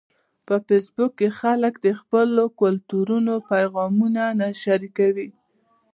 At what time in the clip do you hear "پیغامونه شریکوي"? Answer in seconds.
3.51-5.29